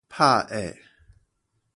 [0.09, 0.75] 拍呃